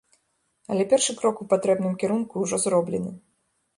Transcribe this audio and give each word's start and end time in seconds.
Але 0.75 0.85
першы 0.93 1.15
крок 1.19 1.43
у 1.45 1.47
патрэбным 1.53 1.93
кірунку 2.05 2.33
ўжо 2.47 2.63
зроблены. 2.67 3.11